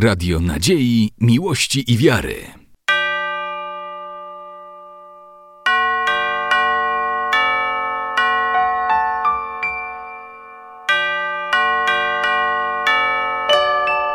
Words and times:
Radio 0.00 0.40
Nadziei, 0.40 1.10
Miłości 1.20 1.92
i 1.92 1.96
Wiary. 1.96 2.34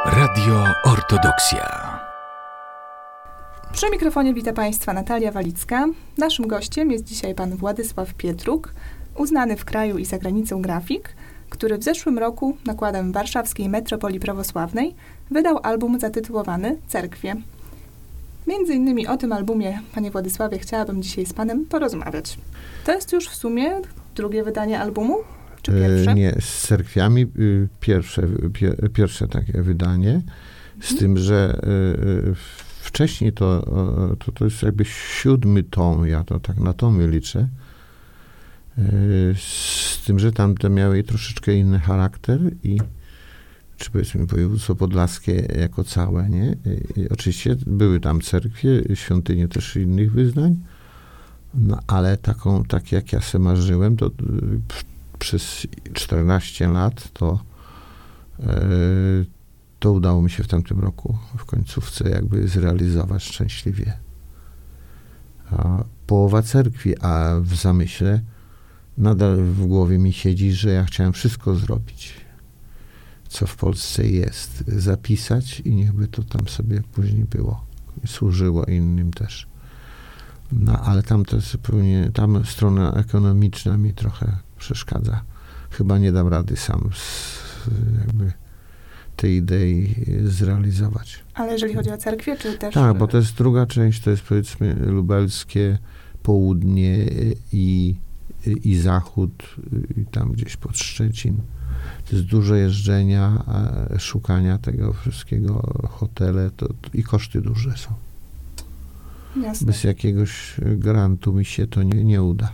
Radio 0.05 0.65
Ortodoksja. 0.83 1.99
Przy 3.71 3.89
mikrofonie 3.89 4.33
witam 4.33 4.55
Państwa 4.55 4.93
Natalia 4.93 5.31
Walicka. 5.31 5.87
Naszym 6.17 6.47
gościem 6.47 6.91
jest 6.91 7.03
dzisiaj 7.03 7.35
pan 7.35 7.55
Władysław 7.55 8.13
Pietruk, 8.13 8.73
uznany 9.17 9.57
w 9.57 9.65
kraju 9.65 9.97
i 9.97 10.05
za 10.05 10.17
granicą 10.17 10.61
grafik, 10.61 11.15
który 11.53 11.77
w 11.77 11.83
zeszłym 11.83 12.19
roku 12.19 12.57
nakładem 12.65 13.11
warszawskiej 13.11 13.69
Metropolii 13.69 14.19
Prawosławnej 14.19 14.95
wydał 15.31 15.59
album 15.63 15.99
zatytułowany 15.99 16.77
Cerkwie. 16.87 17.35
Między 18.47 18.73
innymi 18.73 19.07
o 19.07 19.17
tym 19.17 19.31
albumie, 19.33 19.79
panie 19.95 20.11
Władysławie, 20.11 20.59
chciałabym 20.59 21.03
dzisiaj 21.03 21.25
z 21.25 21.33
panem 21.33 21.65
porozmawiać. 21.65 22.37
To 22.85 22.91
jest 22.91 23.11
już 23.13 23.27
w 23.29 23.35
sumie 23.35 23.71
drugie 24.15 24.43
wydanie 24.43 24.79
albumu? 24.79 25.17
Czy 25.61 25.71
pierwsze? 25.71 26.11
E, 26.11 26.15
Nie, 26.15 26.35
z 26.39 26.67
cerkwiami 26.67 27.21
y, 27.39 27.67
pierwsze, 27.79 28.21
pie, 28.53 28.73
pierwsze 28.93 29.27
takie 29.27 29.61
wydanie, 29.61 30.21
z 30.81 30.91
Mhm. 30.91 30.99
tym, 30.99 31.17
że 31.17 31.59
y, 32.31 32.33
wcześniej 32.81 33.33
to, 33.33 33.65
to, 34.25 34.31
to 34.31 34.45
jest 34.45 34.63
jakby 34.63 34.85
siódmy 34.85 35.63
tom, 35.63 36.07
ja 36.07 36.23
to 36.23 36.39
tak 36.39 36.57
na 36.57 36.73
tomy 36.73 37.07
liczę, 37.07 37.47
z 39.35 40.01
tym, 40.05 40.19
że 40.19 40.31
tamte 40.31 40.69
miały 40.69 41.03
troszeczkę 41.03 41.55
inny 41.55 41.79
charakter 41.79 42.39
i 42.63 42.79
czy 43.77 43.91
powiedzmy 43.91 44.25
województwo 44.25 44.75
podlaskie 44.75 45.47
jako 45.59 45.83
całe, 45.83 46.29
nie? 46.29 46.55
I, 46.95 46.99
i 46.99 47.09
oczywiście 47.09 47.55
były 47.67 47.99
tam 47.99 48.21
cerkwie, 48.21 48.95
świątynie 48.95 49.47
też 49.47 49.75
innych 49.75 50.11
wyznań, 50.11 50.59
no 51.53 51.79
ale 51.87 52.17
taką, 52.17 52.63
tak 52.63 52.91
jak 52.91 53.13
ja 53.13 53.21
sobie 53.21 53.43
marzyłem, 53.43 53.97
to 53.97 54.07
y, 54.07 54.11
przez 55.19 55.67
14 55.93 56.67
lat 56.67 57.13
to, 57.13 57.39
to 59.79 59.91
udało 59.91 60.21
mi 60.21 60.29
się 60.29 60.43
w 60.43 60.47
tamtym 60.47 60.79
roku 60.79 61.17
w 61.37 61.45
końcówce 61.45 62.09
jakby 62.09 62.47
zrealizować 62.47 63.23
szczęśliwie. 63.23 63.93
A 65.51 65.83
połowa 66.07 66.41
cerkwi, 66.41 66.99
a 66.99 67.35
w 67.41 67.55
zamyśle 67.55 68.21
nadal 68.97 69.43
w 69.43 69.65
głowie 69.65 69.97
mi 69.97 70.13
siedzi, 70.13 70.51
że 70.51 70.69
ja 70.69 70.85
chciałem 70.85 71.13
wszystko 71.13 71.55
zrobić, 71.55 72.13
co 73.27 73.47
w 73.47 73.55
Polsce 73.55 74.07
jest, 74.07 74.63
zapisać 74.67 75.59
i 75.59 75.75
niechby 75.75 76.07
to 76.07 76.23
tam 76.23 76.47
sobie 76.47 76.81
później 76.91 77.23
było. 77.23 77.65
Służyło 78.05 78.65
innym 78.65 79.13
też. 79.13 79.47
No, 80.51 80.79
ale 80.79 81.03
tam 81.03 81.25
to 81.25 81.39
zupełnie, 81.39 82.11
tam 82.13 82.45
strona 82.45 82.93
ekonomiczna 82.93 83.77
mi 83.77 83.93
trochę 83.93 84.37
przeszkadza. 84.57 85.23
Chyba 85.69 85.97
nie 85.97 86.11
dam 86.11 86.27
rady 86.27 86.55
sam 86.55 86.89
z, 86.93 87.39
jakby 87.99 88.31
tej 89.15 89.35
idei 89.35 89.95
zrealizować. 90.23 91.23
Ale 91.33 91.53
jeżeli 91.53 91.73
chodzi 91.73 91.91
o 91.91 91.97
cerkwie, 91.97 92.37
czy 92.37 92.57
też... 92.57 92.73
Tak, 92.73 92.97
bo 92.97 93.07
to 93.07 93.17
jest 93.17 93.35
druga 93.35 93.65
część, 93.65 94.01
to 94.01 94.09
jest 94.09 94.23
powiedzmy 94.23 94.73
lubelskie 94.73 95.77
południe 96.23 96.97
i, 97.51 97.95
i 98.45 98.75
zachód, 98.75 99.55
i 99.97 100.05
tam 100.05 100.31
gdzieś 100.31 100.57
pod 100.57 100.77
Szczecin. 100.77 101.37
To 102.09 102.15
jest 102.15 102.27
dużo 102.27 102.55
jeżdżenia, 102.55 103.43
szukania 103.99 104.57
tego 104.57 104.93
wszystkiego, 104.93 105.73
hotele, 105.89 106.51
to, 106.57 106.67
to 106.67 106.89
i 106.93 107.03
koszty 107.03 107.41
duże 107.41 107.77
są. 107.77 107.89
Jasne. 109.41 109.67
Bez 109.67 109.83
jakiegoś 109.83 110.55
grantu 110.77 111.33
mi 111.33 111.45
się 111.45 111.67
to 111.67 111.83
nie, 111.83 112.03
nie 112.03 112.23
uda. 112.23 112.51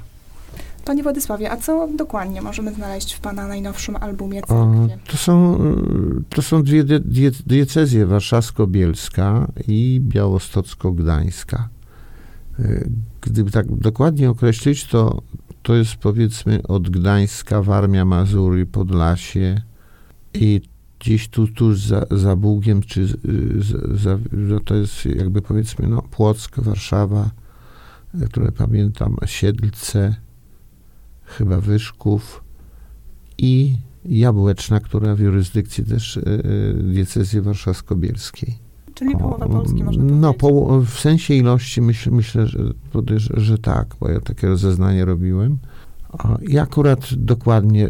Panie 0.85 1.03
Władysławie, 1.03 1.51
a 1.51 1.57
co 1.57 1.87
dokładnie 1.97 2.41
możemy 2.41 2.73
znaleźć 2.73 3.13
w 3.13 3.19
pana 3.19 3.47
najnowszym 3.47 3.95
albumie 3.95 4.41
Cerkwie? 4.41 4.97
to 5.07 5.17
są, 5.17 5.55
y, 5.55 6.23
to 6.29 6.41
są 6.41 6.63
dwie 6.63 6.83
die, 6.83 6.99
die, 6.99 7.31
diecezje, 7.45 8.05
warszawsko-bielska 8.05 9.47
i 9.67 10.01
białostocko-gdańska. 10.03 11.67
Y, 12.59 12.89
Gdyby 13.21 13.51
tak 13.51 13.75
dokładnie 13.75 14.29
określić, 14.29 14.85
to, 14.85 15.21
to 15.69 15.75
jest 15.75 15.95
powiedzmy 15.95 16.63
od 16.63 16.89
Gdańska, 16.89 17.61
Warmia, 17.61 18.05
Mazury, 18.05 18.65
Podlasie 18.65 19.61
i 20.33 20.61
gdzieś 20.99 21.27
tu 21.27 21.47
tuż 21.47 21.79
za, 21.79 22.05
za 22.11 22.35
Bugiem, 22.35 22.81
czy 22.81 23.07
za, 23.93 24.17
za, 24.49 24.59
to 24.65 24.75
jest 24.75 25.05
jakby 25.05 25.41
powiedzmy 25.41 25.87
no, 25.87 26.01
Płock, 26.01 26.59
Warszawa, 26.59 27.31
y, 28.15 28.27
które 28.27 28.51
pamiętam, 28.51 29.17
Siedlce, 29.25 30.15
chyba 31.23 31.61
Wyszków 31.61 32.43
i 33.37 33.75
Jabłeczna, 34.05 34.79
która 34.79 35.15
w 35.15 35.19
jurysdykcji 35.19 35.85
też 35.85 36.17
y, 36.17 36.21
y, 36.21 36.83
diecezji 36.83 37.41
warszawsko-bielskiej. 37.41 38.68
Czyli 38.99 39.17
połowa 39.17 39.47
Polski, 39.47 39.83
można 39.83 40.03
No, 40.03 40.09
powiedzieć. 40.33 40.39
poło- 40.41 40.81
w 40.81 40.99
sensie 40.99 41.33
ilości 41.33 41.81
myśl, 41.81 42.11
myślę, 42.11 42.47
że, 42.47 42.59
podejrz- 42.93 43.39
że 43.39 43.57
tak, 43.57 43.95
bo 43.99 44.09
ja 44.09 44.19
takie 44.19 44.47
rozeznanie 44.47 45.05
robiłem. 45.05 45.57
I 46.41 46.57
akurat 46.57 47.13
dokładnie 47.13 47.89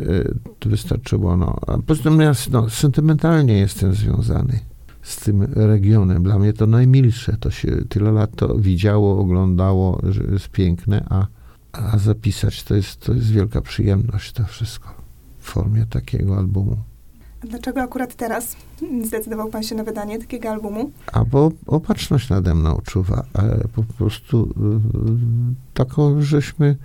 to 0.59 0.69
wystarczyło. 0.69 1.37
No. 1.37 1.59
Poza 1.85 2.03
tym 2.03 2.19
ja 2.19 2.31
no, 2.51 2.69
sentymentalnie 2.69 3.53
jestem 3.57 3.93
związany 3.93 4.59
z 5.01 5.15
tym 5.15 5.43
regionem. 5.55 6.23
Dla 6.23 6.39
mnie 6.39 6.53
to 6.53 6.67
najmilsze. 6.67 7.37
To 7.39 7.51
się 7.51 7.71
tyle 7.89 8.11
lat 8.11 8.35
to 8.35 8.55
widziało, 8.57 9.19
oglądało, 9.19 10.01
że 10.09 10.23
jest 10.23 10.49
piękne, 10.49 11.05
a, 11.09 11.27
a 11.71 11.97
zapisać 11.97 12.63
to 12.63 12.75
jest, 12.75 12.99
to 13.05 13.13
jest 13.13 13.31
wielka 13.31 13.61
przyjemność 13.61 14.31
to 14.31 14.43
wszystko 14.45 14.89
w 15.39 15.49
formie 15.49 15.85
takiego 15.85 16.37
albumu. 16.37 16.77
Dlaczego 17.41 17.81
akurat 17.81 18.15
teraz 18.15 18.55
zdecydował 19.03 19.49
pan 19.49 19.63
się 19.63 19.75
na 19.75 19.83
wydanie 19.83 20.19
takiego 20.19 20.49
albumu? 20.49 20.91
A 21.13 21.25
bo 21.25 21.51
opatrzność 21.67 22.29
nade 22.29 22.55
mną 22.55 22.81
czuwa, 22.85 23.25
ale 23.33 23.59
po 23.75 23.83
prostu 23.83 24.43
y, 24.43 25.73
taką 25.73 26.21
żeśmy 26.21 26.75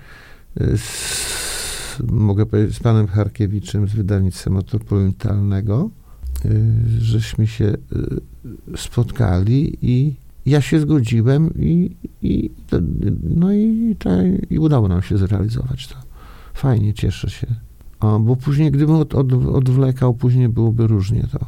y, 0.60 0.78
z, 0.78 2.02
mogę 2.06 2.46
powiedzieć 2.46 2.76
z 2.76 2.80
panem 2.80 3.06
Charkiewiczem 3.06 3.88
z 3.88 3.92
wydawnictwa 3.92 4.50
metropolitalnego, 4.50 5.90
y, 6.44 6.72
żeśmy 6.98 7.46
się 7.46 7.74
spotkali 8.76 9.78
i 9.82 10.14
ja 10.46 10.60
się 10.60 10.80
zgodziłem 10.80 11.54
i, 11.58 11.96
i 12.22 12.50
no 13.22 13.52
i, 13.52 13.96
i 14.50 14.58
udało 14.58 14.88
nam 14.88 15.02
się 15.02 15.18
zrealizować 15.18 15.86
to. 15.86 15.94
Fajnie, 16.54 16.94
cieszę 16.94 17.30
się. 17.30 17.46
O, 18.00 18.18
bo 18.20 18.36
później, 18.36 18.70
gdybym 18.70 18.96
od, 18.96 19.14
od, 19.14 19.32
odwlekał, 19.32 20.14
później 20.14 20.48
byłoby 20.48 20.86
różnie 20.86 21.26
to. 21.32 21.46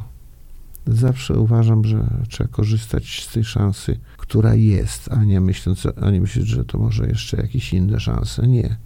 Zawsze 0.87 1.39
uważam, 1.39 1.85
że 1.85 2.07
trzeba 2.29 2.49
korzystać 2.49 3.25
z 3.29 3.33
tej 3.33 3.43
szansy, 3.43 3.99
która 4.17 4.55
jest, 4.55 5.09
a 5.11 5.23
nie 5.23 5.41
myśląc, 5.41 5.87
a 6.01 6.11
nie 6.11 6.21
myśleć, 6.21 6.47
że 6.47 6.65
to 6.65 6.77
może 6.77 7.07
jeszcze 7.07 7.37
jakieś 7.37 7.73
inne 7.73 7.99
szanse. 7.99 8.47
Nie. 8.47 8.77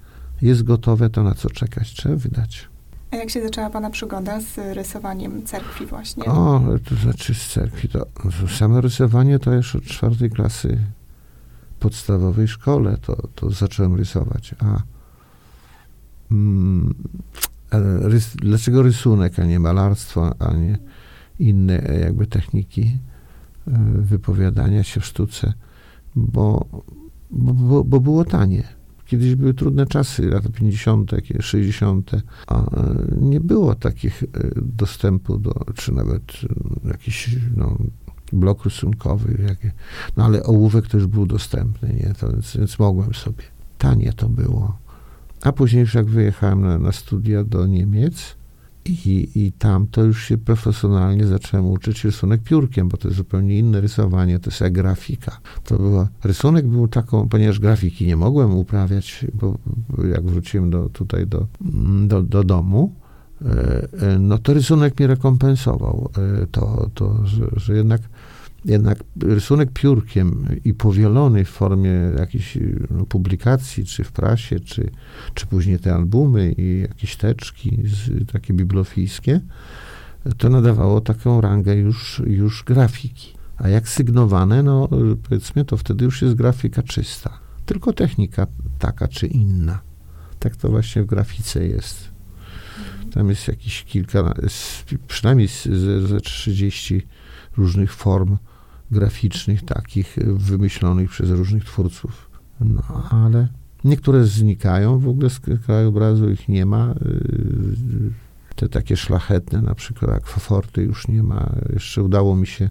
Jest 0.41 0.63
gotowe, 0.63 1.09
to 1.09 1.23
na 1.23 1.35
co 1.35 1.49
czekać? 1.49 1.93
Trzeba 1.93 2.15
wydać. 2.15 2.67
A 3.11 3.15
jak 3.15 3.29
się 3.29 3.43
zaczęła 3.43 3.69
pana 3.69 3.89
przygoda 3.89 4.41
z 4.41 4.57
rysowaniem 4.57 5.43
cerkwi 5.45 5.85
właśnie? 5.85 6.25
O, 6.25 6.61
to 6.89 6.95
znaczy 6.95 7.33
z 7.33 7.47
cerkwi. 7.47 7.89
To, 7.89 8.05
samo 8.57 8.81
rysowanie 8.81 9.39
to 9.39 9.53
już 9.53 9.75
od 9.75 9.83
czwartej 9.83 10.29
klasy 10.29 10.77
podstawowej 11.79 12.47
szkole 12.47 12.97
to, 12.97 13.27
to 13.35 13.49
zacząłem 13.49 13.95
rysować. 13.95 14.55
A 14.59 14.81
mm, 16.31 16.93
rys, 17.79 18.35
dlaczego 18.35 18.81
rysunek, 18.81 19.39
a 19.39 19.45
nie 19.45 19.59
malarstwo, 19.59 20.33
a 20.39 20.53
nie 20.53 20.77
inne 21.39 21.89
e, 21.89 21.99
jakby 21.99 22.27
techniki 22.27 22.99
e, 23.67 23.71
wypowiadania 23.95 24.83
się 24.83 24.99
w 24.99 25.05
sztuce? 25.05 25.53
Bo, 26.15 26.65
bo, 27.31 27.83
bo, 27.83 27.99
było 27.99 28.25
tanie. 28.25 28.63
Kiedyś 29.05 29.35
były 29.35 29.53
trudne 29.53 29.85
czasy, 29.85 30.29
lata 30.29 30.49
50., 30.49 31.11
jakieś 31.11 31.45
60., 31.45 32.11
a 32.47 32.61
e, 32.61 32.95
nie 33.21 33.39
było 33.39 33.75
takich 33.75 34.23
dostępu 34.55 35.37
do, 35.37 35.53
czy 35.75 35.91
nawet 35.91 36.23
jakiś 36.85 37.35
no, 37.55 37.77
blok 38.33 38.65
rysunkowy, 38.65 39.43
jakie, 39.47 39.71
no 40.17 40.25
ale 40.25 40.43
ołówek 40.43 40.87
też 40.87 41.07
był 41.07 41.25
dostępny, 41.25 41.93
nie? 41.93 42.13
To, 42.13 42.31
więc, 42.31 42.57
więc 42.57 42.79
mogłem 42.79 43.13
sobie. 43.13 43.43
Tanie 43.77 44.13
to 44.13 44.29
było. 44.29 44.77
A 45.41 45.51
później 45.51 45.81
już 45.81 45.93
jak 45.93 46.05
wyjechałem 46.05 46.61
na, 46.61 46.77
na 46.77 46.91
studia 46.91 47.43
do 47.43 47.67
Niemiec 47.67 48.35
i, 48.85 49.29
i 49.35 49.51
tam 49.51 49.87
to 49.87 50.03
już 50.03 50.23
się 50.23 50.37
profesjonalnie 50.37 51.25
zacząłem 51.25 51.65
uczyć 51.65 52.03
rysunek 52.03 52.43
piórkiem, 52.43 52.89
bo 52.89 52.97
to 52.97 53.07
jest 53.07 53.17
zupełnie 53.17 53.59
inne 53.59 53.81
rysowanie, 53.81 54.39
to 54.39 54.49
jest 54.49 54.61
jak 54.61 54.73
grafika. 54.73 55.39
To 55.63 55.77
była, 55.77 56.07
rysunek 56.23 56.67
był 56.67 56.87
taką, 56.87 57.29
ponieważ 57.29 57.59
grafiki 57.59 58.07
nie 58.07 58.15
mogłem 58.15 58.55
uprawiać, 58.55 59.25
bo 59.33 59.57
jak 60.11 60.25
wróciłem 60.25 60.69
do, 60.69 60.89
tutaj 60.89 61.27
do, 61.27 61.47
do, 62.07 62.23
do 62.23 62.43
domu, 62.43 62.95
no 64.19 64.37
to 64.37 64.53
rysunek 64.53 64.99
mi 64.99 65.07
rekompensował 65.07 66.09
to, 66.51 66.89
to 66.93 67.25
że, 67.25 67.47
że 67.55 67.75
jednak 67.75 68.01
jednak 68.65 69.03
rysunek 69.21 69.71
piórkiem 69.73 70.47
i 70.65 70.73
powielony 70.73 71.45
w 71.45 71.49
formie 71.49 71.91
jakiejś 72.17 72.57
no, 72.91 73.05
publikacji, 73.05 73.85
czy 73.85 74.03
w 74.03 74.11
prasie, 74.11 74.59
czy, 74.59 74.89
czy 75.33 75.47
później 75.47 75.79
te 75.79 75.93
albumy 75.93 76.51
i 76.57 76.81
jakieś 76.81 77.15
teczki 77.15 77.83
z, 77.85 78.31
takie 78.31 78.53
bibliofijskie, 78.53 79.41
to 80.37 80.49
nadawało 80.49 81.01
taką 81.01 81.41
rangę 81.41 81.75
już, 81.75 82.21
już 82.27 82.63
grafiki. 82.63 83.33
A 83.57 83.69
jak 83.69 83.89
sygnowane, 83.89 84.63
no 84.63 84.89
powiedzmy, 85.29 85.65
to 85.65 85.77
wtedy 85.77 86.05
już 86.05 86.21
jest 86.21 86.35
grafika 86.35 86.83
czysta. 86.83 87.39
Tylko 87.65 87.93
technika 87.93 88.47
taka 88.79 89.07
czy 89.07 89.27
inna. 89.27 89.79
Tak 90.39 90.55
to 90.55 90.69
właśnie 90.69 91.03
w 91.03 91.05
grafice 91.05 91.67
jest. 91.67 92.11
Tam 93.13 93.29
jest 93.29 93.47
jakieś 93.47 93.83
kilka, 93.83 94.33
przynajmniej 95.07 95.47
ze, 95.65 96.07
ze 96.07 96.21
30 96.21 97.01
różnych 97.57 97.93
form 97.93 98.37
graficznych, 98.91 99.65
takich 99.65 100.15
wymyślonych 100.25 101.09
przez 101.09 101.29
różnych 101.29 101.65
twórców. 101.65 102.29
No, 102.59 103.09
ale 103.09 103.47
niektóre 103.83 104.25
znikają, 104.25 104.99
w 104.99 105.07
ogóle 105.07 105.29
z 105.29 105.39
krajobrazu 105.65 106.29
ich 106.29 106.49
nie 106.49 106.65
ma. 106.65 106.91
Y, 106.91 108.11
te 108.55 108.69
takie 108.69 108.97
szlachetne, 108.97 109.61
na 109.61 109.75
przykład 109.75 110.11
akwaforty 110.11 110.83
już 110.83 111.07
nie 111.07 111.23
ma. 111.23 111.55
Jeszcze 111.73 112.03
udało 112.03 112.35
mi 112.35 112.47
się 112.47 112.69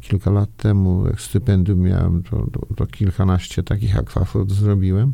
kilka 0.00 0.30
lat 0.30 0.56
temu, 0.56 1.06
jak 1.06 1.20
stypendium 1.20 1.80
miałem, 1.80 2.22
to, 2.22 2.46
to, 2.52 2.74
to 2.76 2.86
kilkanaście 2.86 3.62
takich 3.62 3.98
akwafort 3.98 4.52
zrobiłem, 4.52 5.12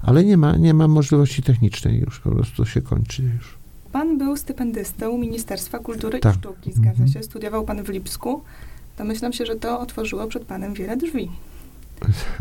ale 0.00 0.24
nie 0.24 0.36
ma, 0.36 0.56
nie 0.56 0.74
ma 0.74 0.88
możliwości 0.88 1.42
technicznej 1.42 2.00
już, 2.00 2.20
po 2.20 2.30
prostu 2.30 2.66
się 2.66 2.80
kończy 2.80 3.22
już. 3.22 3.58
Pan 3.92 4.18
był 4.18 4.36
stypendystą 4.36 5.18
Ministerstwa 5.18 5.78
Kultury 5.78 6.18
tak. 6.18 6.34
i 6.34 6.38
Sztuki, 6.38 6.72
zgadza 6.72 6.90
mhm. 6.90 7.08
się? 7.08 7.22
Studiował 7.22 7.64
pan 7.64 7.84
w 7.84 7.88
Lipsku. 7.88 8.42
Domyślam 8.98 9.32
się, 9.32 9.46
że 9.46 9.56
to 9.56 9.80
otworzyło 9.80 10.26
przed 10.26 10.44
panem 10.44 10.74
wiele 10.74 10.96
drzwi. 10.96 11.30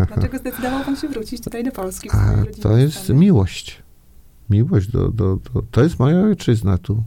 Dlaczego 0.07 0.37
zdecydował 0.37 0.83
pan 0.83 0.95
się 0.95 1.07
wrócić 1.07 1.43
tutaj 1.43 1.63
do 1.63 1.71
Polski? 1.71 2.09
A, 2.11 2.33
to 2.61 2.77
jest 2.77 3.09
miłość. 3.09 3.83
Miłość 4.49 4.87
do, 4.87 5.09
do, 5.09 5.37
do, 5.53 5.63
to 5.71 5.83
jest 5.83 5.99
moja 5.99 6.21
ojczyzna 6.21 6.77
tu. 6.77 7.03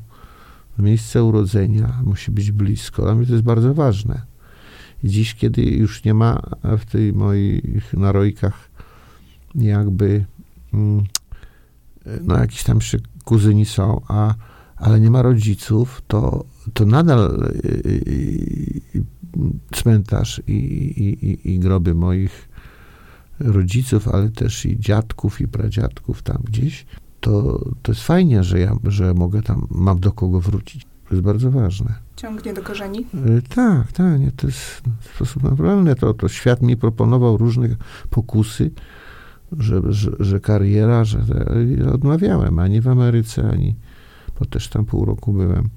Miejsce 0.79 1.25
urodzenia 1.25 2.00
musi 2.05 2.31
być 2.31 2.52
blisko. 2.52 3.02
Dla 3.02 3.14
mnie 3.14 3.26
to 3.26 3.32
jest 3.32 3.44
bardzo 3.44 3.75
ważne. 3.75 4.23
I 5.02 5.08
dziś, 5.08 5.35
kiedy 5.35 5.62
już 5.62 6.05
nie 6.05 6.14
ma 6.14 6.43
w 6.62 6.85
tych 6.85 7.14
moich 7.14 7.94
narojkach 7.94 8.70
jakby 9.55 10.25
mm, 10.75 11.05
no 12.20 12.38
jakiś 12.38 12.64
tam 12.64 12.76
jeszcze 12.76 12.99
kuzyni 13.25 13.64
są, 13.64 14.00
a, 14.08 14.35
ale 14.76 15.00
nie 15.00 15.11
ma 15.11 15.23
rodziców, 15.23 16.02
to, 16.08 16.44
to 16.75 16.87
nadal 16.87 17.50
y, 17.64 17.69
y, 17.69 18.02
y, 18.96 19.05
cmentarz 19.72 20.42
i, 20.46 20.52
i, 20.52 21.54
i 21.54 21.58
groby 21.58 21.94
moich 21.94 22.48
rodziców, 23.40 24.08
ale 24.08 24.31
też 24.31 24.66
i 24.66 24.81
dziadków, 24.81 25.40
i 25.40 25.48
pradziadków 25.48 26.22
tam 26.22 26.38
gdzieś, 26.44 26.86
to, 27.20 27.64
to 27.82 27.92
jest 27.92 28.04
fajnie, 28.04 28.44
że 28.44 28.60
ja 28.60 28.76
że 28.84 29.14
mogę 29.14 29.42
tam, 29.42 29.66
mam 29.70 30.00
do 30.00 30.12
kogo 30.12 30.40
wrócić. 30.40 30.86
To 31.08 31.14
jest 31.14 31.22
bardzo 31.22 31.50
ważne. 31.50 31.94
Ciągnie 32.16 32.54
do 32.54 32.62
korzeni? 32.62 33.06
E, 33.14 33.42
tak, 33.54 33.92
tak, 33.92 34.20
nie, 34.20 34.32
to 34.32 34.46
jest 34.46 34.82
w 35.00 35.14
sposób 35.14 35.42
naturalny. 35.42 35.94
To, 35.94 36.14
to 36.14 36.28
świat 36.28 36.62
mi 36.62 36.76
proponował 36.76 37.36
różne 37.36 37.69
pokusy, 38.10 38.70
że, 39.58 39.81
że, 39.88 40.10
że 40.20 40.40
kariera, 40.40 41.04
że 41.04 41.19
odmawiałem, 41.92 42.58
ani 42.58 42.81
w 42.81 42.88
Ameryce, 42.88 43.50
ani, 43.50 43.76
bo 44.38 44.46
też 44.46 44.69
tam 44.69 44.84
pół 44.84 45.04
roku 45.04 45.32
byłem. 45.32 45.69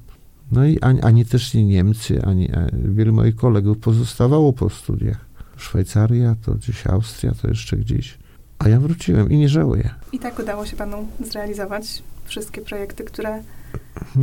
No 0.52 0.66
i 0.66 0.80
ani, 0.80 1.02
ani 1.02 1.26
też 1.26 1.54
nie 1.54 1.66
Niemcy, 1.66 2.22
ani 2.22 2.52
e, 2.52 2.70
wielu 2.74 3.14
moich 3.14 3.36
kolegów 3.36 3.78
pozostawało 3.78 4.54
po 4.54 4.70
studiach. 4.70 5.26
Szwajcaria, 5.58 6.36
to 6.46 6.54
gdzieś 6.54 6.88
Austria, 6.88 7.34
to 7.42 7.48
jeszcze 7.48 7.78
gdzieś. 7.78 8.18
A 8.60 8.70
ja 8.70 8.80
wróciłem 8.80 9.30
i 9.30 9.38
nie 9.38 9.50
żałuję. 9.50 9.90
I 10.12 10.20
tak 10.20 10.40
udało 10.40 10.66
się 10.66 10.76
panu 10.76 11.08
zrealizować 11.20 12.04
wszystkie 12.26 12.62
projekty, 12.62 13.04
które 13.04 13.44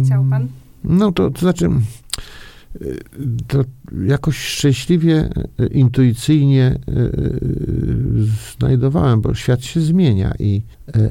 chciał 0.05 0.25
pan? 0.31 0.49
No 0.85 1.13
to, 1.13 1.31
to 1.31 1.41
znaczy, 1.41 1.71
jakoś 4.07 4.39
szczęśliwie, 4.39 5.31
e, 5.59 5.67
intuicyjnie 5.67 6.67
e, 6.67 6.93
e, 6.93 7.11
znajdowałem, 8.59 9.21
bo 9.21 9.35
świat 9.35 9.65
się 9.65 9.81
zmienia 9.81 10.35
i, 10.39 10.63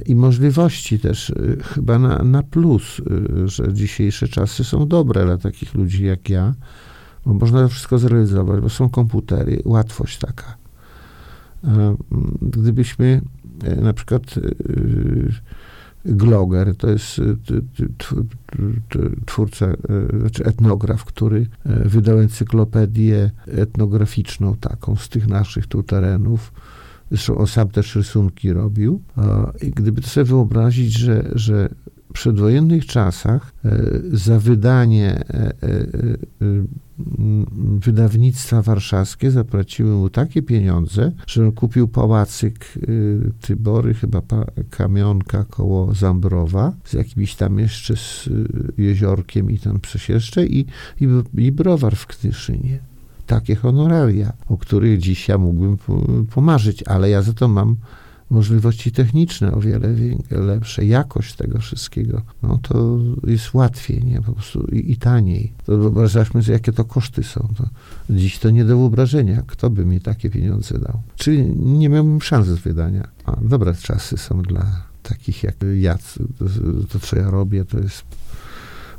i 0.06 0.16
możliwości 0.16 1.00
też 1.00 1.34
chyba 1.64 2.00
na, 2.00 2.24
na 2.24 2.44
plus, 2.44 3.02
że 3.46 3.74
dzisiejsze 3.74 4.28
czasy 4.28 4.64
są 4.64 4.88
dobre 4.88 5.26
dla 5.26 5.38
takich 5.38 5.74
ludzi 5.74 6.06
jak 6.06 6.30
ja, 6.30 6.54
bo 7.26 7.34
można 7.34 7.68
wszystko 7.68 8.00
zrealizować, 8.00 8.62
bo 8.62 8.70
są 8.70 8.90
komputery, 8.90 9.62
łatwość 9.66 10.18
taka. 10.18 10.58
Gdybyśmy 12.42 13.22
na 13.82 13.94
przykład 13.94 14.22
Gloger, 16.06 16.76
to 16.76 16.90
jest 16.90 17.20
y, 17.20 17.36
twórca, 19.26 19.66
y, 20.16 20.20
znaczy 20.20 20.46
etnograf, 20.46 21.06
który 21.06 21.40
y, 21.40 21.90
wydał 21.90 22.20
encyklopedię 22.20 23.32
etnograficzną 23.48 24.56
taką 24.56 24.96
z 24.96 25.10
tych 25.10 25.28
naszych 25.28 25.68
tu 25.68 25.84
terenów. 25.84 26.54
Zresztą 27.12 27.38
on 27.38 27.48
sam 27.48 27.70
też 27.70 27.96
rysunki 27.96 28.54
robił. 28.54 29.02
I 29.62 29.72
gdyby 29.72 30.02
to 30.02 30.08
sobie 30.08 30.24
wyobrazić, 30.24 30.98
że, 30.98 31.32
że 31.36 31.70
przedwojennych 32.14 32.86
czasach 32.86 33.54
e, 33.66 33.78
za 34.12 34.40
wydanie 34.40 35.10
e, 35.10 35.34
e, 35.34 35.54
wydawnictwa 37.80 38.62
warszawskie 38.62 39.32
zapłaciły 39.32 39.96
mu 39.96 40.10
takie 40.10 40.42
pieniądze, 40.42 41.12
że 41.28 41.44
on 41.44 41.52
kupił 41.52 41.88
pałacyk 41.88 42.74
Tybory, 43.42 43.94
chyba 43.94 44.22
kamionka 44.70 45.46
koło 45.50 45.94
Zambrowa, 45.94 46.74
z 46.86 46.94
jakimś 46.94 47.36
tam 47.36 47.60
jeszcze 47.60 47.96
z 47.96 48.30
jeziorkiem 48.78 49.52
i 49.52 49.60
tam 49.60 49.80
coś 49.82 50.10
jeszcze 50.10 50.46
i, 50.46 50.66
i, 51.02 51.08
i 51.38 51.52
browar 51.52 51.96
w 51.96 52.08
Knyszynie. 52.08 52.80
Takie 53.28 53.56
honoraria, 53.56 54.34
o 54.48 54.58
których 54.58 55.00
dziś 55.00 55.28
ja 55.28 55.38
mógłbym 55.38 55.78
pomarzyć, 56.34 56.84
ale 56.84 57.10
ja 57.10 57.22
za 57.22 57.34
to 57.34 57.48
mam 57.48 57.76
możliwości 58.34 58.92
techniczne 58.92 59.52
o 59.52 59.60
wiele 59.60 59.90
lepsze, 60.32 60.86
jakość 60.86 61.36
tego 61.36 61.60
wszystkiego, 61.60 62.22
no 62.44 62.60
to 62.62 63.00
jest 63.28 63.54
łatwiej, 63.54 64.04
nie? 64.06 64.22
Po 64.22 64.34
prostu 64.34 64.68
i, 64.72 64.92
i 64.92 64.98
taniej. 64.98 65.54
To 65.66 66.08
że 66.08 66.54
jakie 66.54 66.74
to 66.74 66.86
koszty 66.86 67.24
są. 67.24 67.48
To 67.58 67.66
dziś 68.10 68.40
to 68.40 68.50
nie 68.50 68.66
do 68.66 68.78
wyobrażenia, 68.78 69.44
kto 69.48 69.70
by 69.70 69.86
mi 69.86 70.02
takie 70.02 70.30
pieniądze 70.30 70.80
dał. 70.80 71.02
Czyli 71.16 71.56
nie 71.56 71.90
miałbym 71.90 72.22
szans 72.22 72.48
wydania. 72.48 73.08
A 73.26 73.36
dobre 73.42 73.74
czasy 73.74 74.18
są 74.18 74.42
dla 74.42 74.66
takich 75.04 75.44
jak 75.44 75.56
ja. 75.80 75.98
To, 75.98 76.46
to 76.92 77.00
co 77.00 77.16
ja 77.16 77.30
robię, 77.30 77.66
to 77.66 77.80
jest 77.80 78.04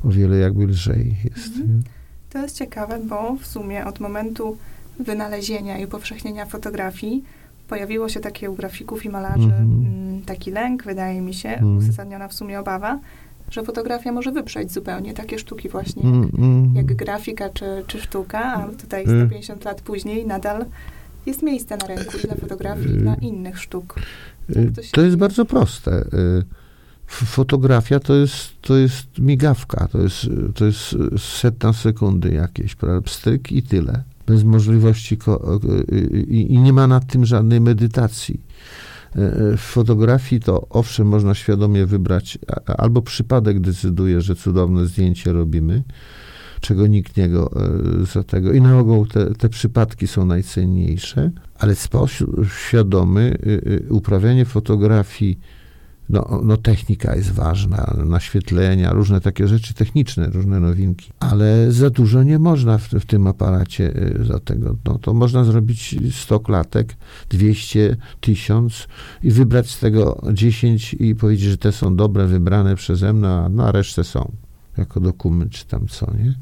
o 0.05 0.09
wiele 0.11 0.37
jakby 0.37 0.67
lżej 0.67 1.17
jest. 1.25 1.57
Mhm. 1.57 1.83
To 2.31 2.39
jest 2.39 2.57
ciekawe, 2.57 3.01
bo 3.09 3.37
w 3.41 3.47
sumie 3.47 3.87
od 3.87 4.01
momentu 4.01 4.57
wynalezienia 5.01 5.79
i 5.79 5.85
upowszechnienia 5.85 6.47
fotografii 6.47 7.25
pojawiło 7.69 8.09
się 8.09 8.21
takie 8.21 8.51
u 8.51 8.55
grafików 8.55 9.05
i 9.05 9.09
malarzy 9.09 9.49
mm-hmm. 9.49 10.25
taki 10.27 10.51
lęk, 10.51 10.85
wydaje 10.85 11.21
mi 11.21 11.35
się, 11.35 11.49
mm. 11.49 11.77
uzasadniona 11.77 12.29
w 12.29 12.35
sumie 12.35 12.61
obawa, 12.61 13.01
że 13.51 13.63
fotografia 13.63 14.13
może 14.13 14.33
wyprzeć 14.33 14.73
zupełnie 14.73 15.15
takie 15.15 15.39
sztuki 15.39 15.69
właśnie 15.69 16.03
jak, 16.03 16.35
mm, 16.39 16.77
jak 16.77 16.87
grafika 16.87 17.49
czy, 17.49 17.85
czy 17.87 18.01
sztuka, 18.01 18.55
a 18.55 18.69
tutaj 18.69 19.05
150 19.05 19.63
y. 19.63 19.65
lat 19.65 19.81
później 19.81 20.27
nadal 20.27 20.65
jest 21.27 21.43
miejsce 21.43 21.77
na 21.77 21.87
rynku 21.87 22.19
i 22.19 22.27
dla 22.27 22.35
fotografii, 22.35 22.95
i 22.95 22.99
dla 22.99 23.15
innych 23.15 23.59
sztuk. 23.59 23.95
Y, 24.51 24.73
to, 24.77 24.83
to 24.93 25.01
jest 25.01 25.17
bardzo 25.17 25.45
proste. 25.45 25.91
Y, 25.91 26.45
fotografia 27.07 28.01
to 28.01 28.15
jest, 28.15 28.61
to 28.61 28.77
jest 28.77 29.19
migawka, 29.19 29.89
to 29.89 30.03
jest, 30.03 30.27
to 30.55 30.65
jest 30.65 30.97
setna 31.19 31.73
sekundy 31.73 32.31
jakieś, 32.31 32.77
pstryk 33.05 33.53
i 33.53 33.63
tyle 33.63 34.03
bez 34.27 34.45
możliwości 34.45 35.19
i, 36.29 36.55
i 36.55 36.59
nie 36.59 36.73
ma 36.73 36.87
nad 36.87 37.07
tym 37.07 37.27
żadnej 37.27 37.61
medytacji. 37.61 38.41
E, 39.17 39.19
e, 39.19 39.57
w 39.57 39.61
fotografii 39.61 40.41
to 40.41 40.67
owszem, 40.71 41.07
można 41.07 41.35
świadomie 41.35 41.87
wybrać, 41.87 42.39
albo 42.67 43.03
przypadek 43.03 43.61
decyduje, 43.61 44.21
że 44.21 44.35
cudowne 44.35 44.87
zdjęcie 44.87 45.33
robimy, 45.33 45.83
czego 46.61 46.87
nikt 46.87 47.17
nie 47.17 47.29
go 47.29 47.51
e, 48.03 48.07
za 48.07 48.23
tego. 48.23 48.53
I 48.53 48.61
na 48.61 48.79
ogół 48.79 49.07
te, 49.07 49.35
te 49.35 49.49
przypadki 49.49 50.07
są 50.07 50.27
najcenniejsze, 50.27 51.31
ale 51.59 51.75
sposób 51.75 52.47
świadomy 52.49 53.39
uprawianie 53.89 54.45
fotografii 54.45 55.39
no, 56.09 56.41
no 56.45 56.57
technika 56.57 57.17
jest 57.17 57.31
ważna, 57.31 57.97
naświetlenia, 58.05 58.93
różne 58.93 59.21
takie 59.21 59.49
rzeczy 59.49 59.75
techniczne, 59.75 60.27
różne 60.27 60.61
nowinki, 60.61 61.11
ale 61.21 61.73
za 61.73 61.91
dużo 61.91 62.23
nie 62.23 62.39
można 62.39 62.79
w, 62.79 62.89
w 62.89 63.07
tym 63.07 63.27
aparacie 63.27 63.97
y, 64.21 64.25
za 64.25 64.39
tego. 64.39 64.77
No, 64.85 64.99
to 64.99 65.15
można 65.15 65.45
zrobić 65.45 65.97
100 66.13 66.41
klatek, 66.41 66.97
200, 67.31 67.97
1000 68.21 68.89
i 69.23 69.31
wybrać 69.31 69.71
z 69.71 69.79
tego 69.79 70.23
10 70.33 70.95
i 70.95 71.15
powiedzieć, 71.15 71.51
że 71.51 71.59
te 71.59 71.73
są 71.73 71.97
dobre, 71.97 72.27
wybrane 72.27 72.77
przeze 72.77 73.13
mnie, 73.13 73.29
a, 73.29 73.49
no, 73.49 73.67
a 73.67 73.73
resztę 73.73 74.05
są. 74.05 74.33
jako 74.77 75.01
dokument, 75.01 75.53
czy 75.53 75.67
tam 75.67 75.89
co, 75.89 76.07
nie? 76.07 76.35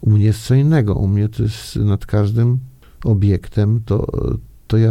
U 0.00 0.10
mnie 0.10 0.24
jest 0.24 0.42
co 0.42 0.54
innego. 0.54 0.94
U 0.94 1.08
mnie 1.08 1.28
to 1.28 1.42
jest 1.42 1.76
nad 1.76 2.06
każdym 2.06 2.58
obiektem, 3.04 3.80
to, 3.86 4.06
to 4.66 4.76
ja, 4.76 4.90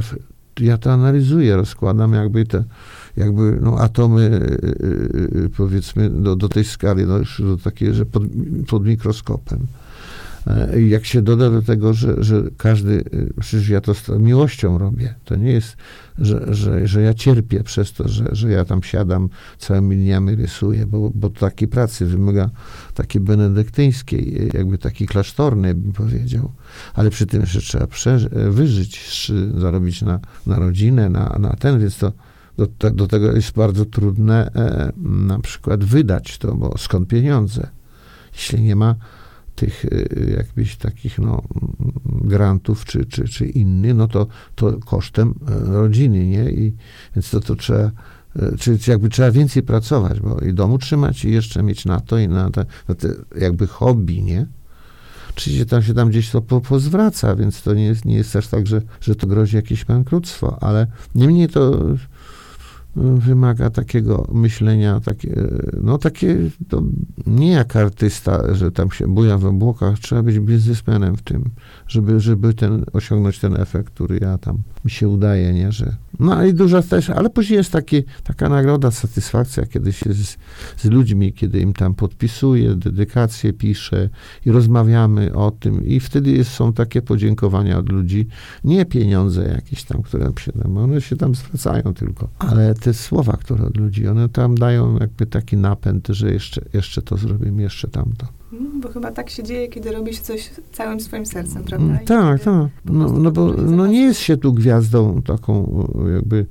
ja 0.59 0.77
to 0.77 0.93
analizuję, 0.93 1.55
rozkładam 1.55 2.13
jakby 2.13 2.45
te, 2.45 2.63
jakby 3.19 3.57
no, 3.61 3.79
atomy, 3.79 4.21
y, 4.21 5.45
y, 5.45 5.49
powiedzmy, 5.57 6.09
do, 6.09 6.35
do 6.35 6.49
tej 6.49 6.63
skali, 6.63 7.05
no, 7.05 7.17
już 7.17 7.41
do 7.41 7.57
takiej, 7.57 7.93
że 7.93 8.05
pod, 8.05 8.23
pod 8.67 8.85
mikroskopem. 8.85 9.67
E, 10.47 10.81
Jak 10.81 11.05
się 11.05 11.21
doda 11.21 11.49
do 11.49 11.61
tego, 11.61 11.93
że, 11.93 12.23
że 12.23 12.43
każdy, 12.57 13.03
przecież 13.39 13.69
ja 13.69 13.81
to 13.81 13.93
z 13.93 14.09
miłością 14.09 14.77
robię. 14.77 15.15
To 15.25 15.35
nie 15.35 15.51
jest, 15.51 15.77
że, 16.17 16.53
że, 16.53 16.87
że 16.87 17.01
ja 17.01 17.13
cierpię 17.13 17.63
przez 17.63 17.93
to, 17.93 18.07
że, 18.07 18.25
że 18.31 18.51
ja 18.51 18.65
tam 18.65 18.83
siadam 18.83 19.29
całymi 19.57 19.95
dniami 19.97 20.35
rysuję, 20.35 20.85
bo, 20.85 21.11
bo 21.15 21.29
takiej 21.29 21.67
pracy 21.67 22.05
wymaga 22.05 22.49
takiej 22.93 23.21
benedyktyńskiej, 23.21 24.51
jakby 24.53 24.77
takiej 24.77 25.07
klasztornej, 25.07 25.75
bym 25.75 25.93
powiedział. 25.93 26.51
Ale 26.93 27.09
przy 27.09 27.25
tym 27.25 27.41
jeszcze 27.41 27.59
trzeba 27.61 27.87
wyżyć, 28.49 29.31
zarobić 29.57 30.01
na, 30.01 30.19
na 30.45 30.59
rodzinę, 30.59 31.09
na, 31.09 31.37
na 31.39 31.53
ten, 31.55 31.79
więc 31.79 31.97
to 31.97 32.13
do, 32.59 32.67
te, 32.67 32.91
do 32.91 33.07
tego 33.07 33.31
jest 33.31 33.51
bardzo 33.51 33.85
trudne 33.85 34.51
e, 34.55 34.91
na 35.07 35.39
przykład 35.39 35.83
wydać 35.83 36.37
to, 36.37 36.55
bo 36.55 36.77
skąd 36.77 37.07
pieniądze? 37.07 37.69
Jeśli 38.33 38.63
nie 38.63 38.75
ma 38.75 38.95
tych 39.55 39.85
e, 39.85 39.89
jakbyś 40.37 40.75
takich 40.75 41.19
no, 41.19 41.41
grantów 42.05 42.85
czy, 42.85 43.05
czy, 43.05 43.27
czy 43.27 43.45
innych, 43.45 43.95
no 43.95 44.07
to, 44.07 44.27
to 44.55 44.79
kosztem 44.85 45.33
e, 45.47 45.73
rodziny, 45.73 46.27
nie? 46.27 46.51
I, 46.51 46.75
więc 47.15 47.29
to, 47.29 47.39
to 47.39 47.55
trzeba, 47.55 47.91
e, 48.35 48.57
czy, 48.59 48.79
czy 48.79 48.91
jakby 48.91 49.09
trzeba 49.09 49.31
więcej 49.31 49.63
pracować, 49.63 50.19
bo 50.19 50.39
i 50.39 50.53
domu 50.53 50.77
trzymać 50.77 51.25
i 51.25 51.31
jeszcze 51.31 51.63
mieć 51.63 51.85
na 51.85 51.99
to 51.99 52.17
i 52.17 52.27
na 52.27 52.49
te, 52.49 52.65
na 52.87 52.95
te 52.95 53.07
jakby 53.35 53.67
hobby, 53.67 54.23
nie? 54.23 54.47
Oczywiście 55.29 55.65
tam 55.65 55.83
się 55.83 55.93
tam 55.93 56.09
gdzieś 56.09 56.29
to 56.29 56.41
po, 56.41 56.61
pozwraca, 56.61 57.35
więc 57.35 57.61
to 57.61 57.73
nie 57.73 57.85
jest, 57.85 58.05
nie 58.05 58.15
jest 58.15 58.33
też 58.33 58.47
tak, 58.47 58.67
że, 58.67 58.81
że 59.01 59.15
to 59.15 59.27
grozi 59.27 59.55
jakieś 59.55 59.85
bankructwo, 59.85 60.57
ale 60.63 60.87
niemniej 61.15 61.47
to 61.47 61.77
wymaga 62.95 63.69
takiego 63.69 64.27
myślenia, 64.31 64.99
takie, 64.99 65.35
no 65.81 65.97
takie, 65.97 66.37
to 66.67 66.83
nie 67.27 67.51
jak 67.51 67.75
artysta, 67.75 68.55
że 68.55 68.71
tam 68.71 68.91
się 68.91 69.07
buja 69.07 69.37
w 69.37 69.45
obłokach, 69.45 69.99
trzeba 69.99 70.23
być 70.23 70.39
biznesmenem 70.39 71.15
w 71.15 71.21
tym, 71.21 71.49
żeby, 71.87 72.19
żeby 72.19 72.53
ten, 72.53 72.85
osiągnąć 72.93 73.39
ten 73.39 73.61
efekt, 73.61 73.93
który 73.93 74.17
ja 74.21 74.37
tam 74.37 74.57
mi 74.85 74.91
się 74.91 75.07
udaje, 75.07 75.53
nie, 75.53 75.71
że, 75.71 75.95
no 76.19 76.45
i 76.45 76.53
duża 76.53 76.81
też, 76.81 77.09
ale 77.09 77.29
później 77.29 77.57
jest 77.57 77.71
taki, 77.71 78.03
taka 78.23 78.49
nagroda, 78.49 78.91
satysfakcja, 78.91 79.65
kiedy 79.65 79.93
się 79.93 80.13
z, 80.13 80.37
z 80.77 80.85
ludźmi, 80.85 81.33
kiedy 81.33 81.59
im 81.59 81.73
tam 81.73 81.93
podpisuję, 81.93 82.75
dedykacje 82.75 83.53
piszę 83.53 84.09
i 84.45 84.51
rozmawiamy 84.51 85.33
o 85.33 85.51
tym 85.51 85.85
i 85.85 85.99
wtedy 85.99 86.31
jest, 86.31 86.51
są 86.51 86.73
takie 86.73 87.01
podziękowania 87.01 87.77
od 87.77 87.89
ludzi, 87.89 88.27
nie 88.63 88.85
pieniądze 88.85 89.43
jakieś 89.43 89.83
tam, 89.83 90.01
które 90.01 90.31
się 90.39 90.51
tam, 90.51 90.77
one 90.77 91.01
się 91.01 91.15
tam 91.15 91.35
zwracają 91.35 91.93
tylko, 91.93 92.29
ale 92.39 92.75
te 92.79 92.93
słowa, 92.93 93.37
które 93.37 93.63
od 93.63 93.77
ludzi, 93.77 94.07
one 94.07 94.29
tam 94.29 94.55
dają 94.55 94.97
jakby 94.99 95.25
taki 95.25 95.57
napęd, 95.57 96.07
że 96.07 96.33
jeszcze, 96.33 96.61
jeszcze 96.73 97.01
to 97.01 97.17
zrobimy, 97.17 97.61
jeszcze 97.61 97.87
tamto. 97.87 98.27
Mm, 98.53 98.81
Bo 98.81 98.89
chyba 98.89 99.11
tak 99.11 99.29
się 99.29 99.43
dzieje, 99.43 99.67
kiedy 99.67 99.91
robi 99.91 100.13
się 100.13 100.21
coś 100.21 100.49
całym 100.71 100.99
swoim 100.99 101.25
sercem, 101.25 101.63
prawda? 101.63 101.85
Mm, 101.85 102.03
I 102.03 102.05
Tak, 102.05 102.43
tak. 102.43 102.67
No, 102.85 103.09
no 103.09 103.31
bo 103.31 103.53
no 103.53 103.87
nie 103.87 104.01
jest 104.01 104.19
się 104.19 104.37
tu 104.37 104.53
gwiazdą 104.53 105.21
taką 105.21 105.87
jakby 106.13 106.45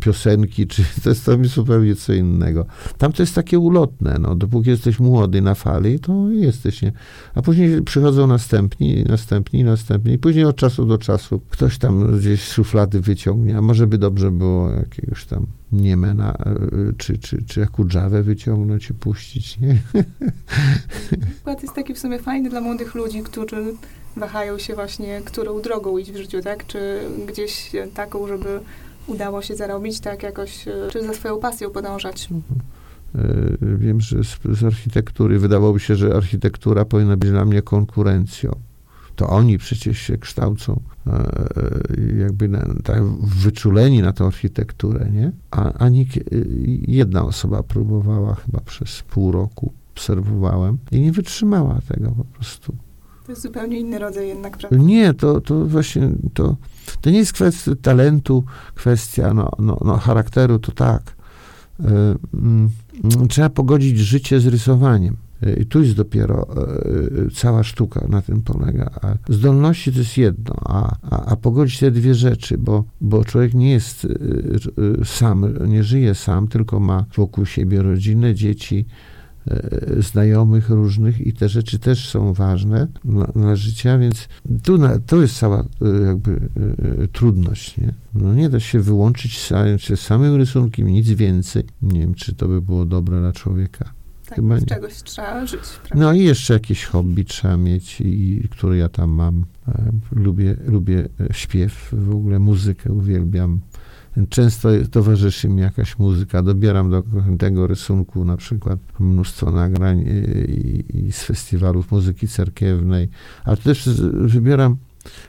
piosenki, 0.00 0.66
czy 0.66 0.82
to 1.02 1.08
jest 1.08 1.24
to 1.24 1.44
zupełnie 1.44 1.94
co 1.94 2.12
innego. 2.12 2.66
Tam 2.98 3.12
to 3.12 3.22
jest 3.22 3.34
takie 3.34 3.58
ulotne, 3.58 4.16
no, 4.20 4.34
dopóki 4.34 4.70
jesteś 4.70 5.00
młody 5.00 5.40
na 5.40 5.54
fali, 5.54 6.00
to 6.00 6.30
jesteś, 6.30 6.82
nie? 6.82 6.92
A 7.34 7.42
później 7.42 7.82
przychodzą 7.82 8.26
następni, 8.26 9.04
następni, 9.08 9.64
następni, 9.64 10.12
i 10.12 10.18
później 10.18 10.44
od 10.44 10.56
czasu 10.56 10.86
do 10.86 10.98
czasu 10.98 11.40
ktoś 11.50 11.78
tam 11.78 12.18
gdzieś 12.18 12.42
szuflady 12.42 13.00
wyciągnie, 13.00 13.58
a 13.58 13.62
może 13.62 13.86
by 13.86 13.98
dobrze 13.98 14.30
było 14.30 14.70
jakiegoś 14.70 15.24
tam 15.24 15.46
Niemena, 15.72 16.32
e, 16.32 16.56
czy, 16.98 17.18
czy, 17.18 17.42
czy 17.42 17.60
Jakudżawę 17.60 18.22
wyciągnąć 18.22 18.90
i 18.90 18.94
puścić, 18.94 19.60
nie? 19.60 19.76
Przykład 21.34 21.62
jest 21.62 21.74
taki 21.74 21.94
w 21.94 21.98
sumie 21.98 22.18
fajny 22.18 22.50
dla 22.50 22.60
młodych 22.60 22.94
ludzi, 22.94 23.22
którzy 23.22 23.74
wahają 24.16 24.58
się 24.58 24.74
właśnie, 24.74 25.20
którą 25.24 25.62
drogą 25.62 25.98
iść 25.98 26.12
w 26.12 26.16
życiu, 26.16 26.42
tak? 26.42 26.66
Czy 26.66 27.00
gdzieś 27.28 27.72
taką, 27.94 28.26
żeby 28.26 28.60
udało 29.06 29.42
się 29.42 29.56
zarobić, 29.56 30.00
tak 30.00 30.22
jakoś, 30.22 30.68
e, 30.68 30.72
czy 30.92 31.06
za 31.06 31.14
swoją 31.14 31.38
pasją 31.38 31.70
podążać. 31.70 32.28
E, 33.14 33.18
Wiem, 33.78 34.00
że 34.00 34.24
z, 34.24 34.38
z 34.58 34.64
architektury 34.64 35.38
wydawałoby 35.38 35.80
się, 35.80 35.96
że 35.96 36.14
architektura 36.14 36.84
powinna 36.84 37.16
być 37.16 37.30
dla 37.30 37.44
mnie 37.44 37.62
konkurencją. 37.62 38.56
To 39.16 39.28
oni 39.28 39.58
przecież 39.58 39.98
się 39.98 40.18
kształcą, 40.18 40.80
e, 41.06 41.30
jakby 42.20 42.48
na, 42.48 42.66
tak 42.84 43.04
wyczuleni 43.22 44.02
na 44.02 44.12
tą 44.12 44.26
architekturę, 44.26 45.10
nie? 45.12 45.32
A 45.50 45.70
kie- 45.90 46.24
jedna 46.88 47.24
osoba 47.24 47.62
próbowała 47.62 48.34
chyba 48.34 48.60
przez 48.60 49.02
pół 49.02 49.32
roku, 49.32 49.72
obserwowałem, 49.94 50.78
i 50.92 51.00
nie 51.00 51.12
wytrzymała 51.12 51.80
tego 51.88 52.10
po 52.10 52.24
prostu. 52.24 52.76
To 53.30 53.32
jest 53.32 53.42
zupełnie 53.42 53.80
inny 53.80 53.98
rodzaj 53.98 54.28
jednak, 54.28 54.58
prawda? 54.58 54.76
Nie, 54.76 55.14
to, 55.14 55.40
to 55.40 55.66
właśnie, 55.66 56.10
to, 56.34 56.56
to 57.00 57.10
nie 57.10 57.18
jest 57.18 57.32
kwestia 57.32 57.72
talentu, 57.82 58.44
kwestia 58.74 59.34
no, 59.34 59.50
no, 59.58 59.78
no, 59.84 59.96
charakteru, 59.96 60.58
to 60.58 60.72
tak. 60.72 61.02
Y, 61.80 61.84
mm, 62.34 62.70
Trzeba 63.28 63.50
pogodzić 63.50 63.98
życie 63.98 64.40
z 64.40 64.46
rysowaniem. 64.46 65.16
Y, 65.46 65.58
I 65.60 65.66
tu 65.66 65.82
jest 65.82 65.94
dopiero 65.94 66.46
y, 67.26 67.30
cała 67.34 67.62
sztuka 67.62 68.06
na 68.08 68.22
tym 68.22 68.42
polega. 68.42 68.90
A 69.02 69.32
zdolności 69.32 69.92
to 69.92 69.98
jest 69.98 70.16
jedno, 70.16 70.54
a, 70.64 70.96
a, 71.10 71.24
a 71.24 71.36
pogodzić 71.36 71.78
te 71.78 71.90
dwie 71.90 72.14
rzeczy, 72.14 72.58
bo, 72.58 72.84
bo 73.00 73.24
człowiek 73.24 73.54
nie 73.54 73.70
jest 73.70 74.06
sam, 75.04 75.54
nie 75.68 75.84
żyje 75.84 76.14
sam, 76.14 76.48
tylko 76.48 76.80
ma 76.80 77.04
wokół 77.16 77.46
siebie 77.46 77.82
rodzinę, 77.82 78.34
dzieci, 78.34 78.84
e, 78.88 79.19
znajomych 79.98 80.70
różnych 80.70 81.20
i 81.26 81.32
te 81.32 81.48
rzeczy 81.48 81.78
też 81.78 82.08
są 82.08 82.32
ważne 82.32 82.88
dla, 83.04 83.24
dla 83.26 83.56
życia, 83.56 83.98
więc 83.98 84.28
tu 84.62 84.78
na, 84.78 84.98
to 84.98 85.22
jest 85.22 85.38
cała 85.38 85.60
e, 85.60 86.06
jakby 86.06 86.40
e, 87.02 87.08
trudność, 87.08 87.76
nie? 87.76 87.94
No 88.14 88.34
nie 88.34 88.48
da 88.48 88.60
się 88.60 88.80
wyłączyć 88.80 89.32
się 89.76 89.96
samym 89.96 90.34
rysunkiem, 90.34 90.86
nic 90.86 91.08
więcej. 91.08 91.64
Nie 91.82 92.00
wiem, 92.00 92.14
czy 92.14 92.34
to 92.34 92.48
by 92.48 92.62
było 92.62 92.86
dobre 92.86 93.20
dla 93.20 93.32
człowieka. 93.32 93.92
Tak, 94.26 94.36
chyba 94.36 94.58
z 94.58 94.60
nie. 94.60 94.66
czegoś 94.66 94.94
trzeba 94.94 95.46
żyć, 95.46 95.60
prawda? 95.60 96.04
No 96.06 96.12
i 96.12 96.24
jeszcze 96.24 96.54
jakieś 96.54 96.84
hobby 96.84 97.24
trzeba 97.24 97.56
mieć, 97.56 98.00
i, 98.00 98.48
które 98.50 98.76
ja 98.76 98.88
tam 98.88 99.10
mam. 99.10 99.44
E, 99.68 99.92
Lubię, 100.12 100.56
lubię 100.66 101.08
e, 101.30 101.34
śpiew, 101.34 101.88
w 101.92 102.14
ogóle 102.14 102.38
muzykę 102.38 102.92
uwielbiam. 102.92 103.60
Często 104.28 104.68
towarzyszy 104.90 105.48
mi 105.48 105.60
jakaś 105.60 105.98
muzyka. 105.98 106.42
Dobieram 106.42 106.90
do 106.90 107.02
tego 107.38 107.66
rysunku 107.66 108.24
na 108.24 108.36
przykład 108.36 108.78
mnóstwo 109.00 109.50
nagrań 109.50 109.98
i, 110.00 110.98
i, 110.98 111.12
z 111.12 111.22
festiwalów 111.22 111.90
muzyki 111.90 112.28
cerkiewnej, 112.28 113.08
ale 113.44 113.56
też 113.56 113.88
wybieram 114.12 114.76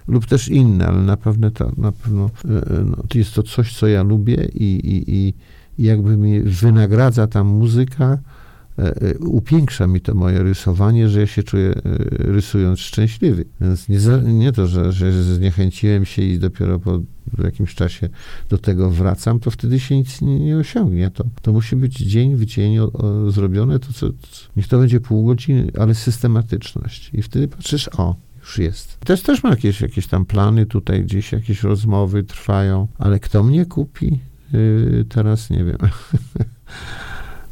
lub 0.08 0.26
też 0.26 0.50
inne, 0.50 0.88
ale 0.88 1.02
na 1.02 1.18
pewno 1.18 1.52
to, 1.52 1.72
na 1.78 1.92
pewno 1.92 2.30
e, 2.46 2.50
e, 2.50 2.84
no, 2.86 2.98
to 3.10 3.18
jest 3.18 3.34
to 3.34 3.44
coś, 3.44 3.78
co 3.78 3.88
ja 3.88 4.04
lubię 4.04 4.48
i, 4.54 4.64
i, 4.64 5.16
i, 5.16 5.34
jakby 5.80 6.18
mi 6.18 6.42
wynagradza 6.42 7.28
ta 7.28 7.44
muzyka, 7.44 8.18
upiększa 9.20 9.88
mi 9.88 10.02
to 10.02 10.16
moje 10.16 10.44
rysowanie, 10.44 11.10
że 11.10 11.20
ja 11.20 11.28
się 11.28 11.44
czuję 11.44 11.70
e, 11.70 11.82
rysując 12.18 12.80
szczęśliwy. 12.80 13.46
Więc 13.62 13.90
nie, 13.90 13.98
nie 14.24 14.52
to, 14.52 14.68
że, 14.68 14.92
że 14.92 15.24
zniechęciłem 15.24 16.06
się 16.06 16.22
i 16.22 16.40
dopiero 16.40 16.80
po 16.80 17.00
jakimś 17.44 17.76
czasie 17.76 18.10
do 18.50 18.58
tego 18.58 18.90
wracam, 18.90 19.40
to 19.40 19.52
wtedy 19.52 19.80
się 19.80 19.96
nic 19.98 20.22
nie, 20.22 20.40
nie 20.40 20.58
osiągnie. 20.58 21.10
To, 21.10 21.24
to 21.42 21.54
musi 21.54 21.76
być 21.76 21.98
dzień 21.98 22.36
w 22.36 22.46
dzień 22.46 22.80
o, 22.80 22.92
o, 22.92 23.32
zrobione, 23.32 23.80
to 23.80 23.94
co, 23.94 24.08
niech 24.56 24.68
to 24.68 24.80
będzie 24.80 25.00
pół 25.00 25.26
godziny, 25.26 25.72
ale 25.80 25.96
systematyczność. 25.96 27.10
I 27.14 27.22
wtedy 27.22 27.48
patrzysz, 27.48 27.90
o, 27.98 28.16
już 28.42 28.58
jest. 28.58 29.00
Też 29.00 29.22
też 29.22 29.44
mam 29.44 29.52
jakieś, 29.52 29.82
jakieś 29.82 30.08
tam 30.08 30.26
plany, 30.26 30.66
tutaj 30.66 31.04
gdzieś 31.04 31.32
jakieś 31.32 31.64
rozmowy 31.64 32.24
trwają, 32.24 32.88
ale 32.98 33.20
kto 33.20 33.44
mnie 33.44 33.66
kupi? 33.66 34.20
Yy, 34.54 35.06
teraz 35.10 35.50
nie 35.50 35.64
wiem. 35.64 35.78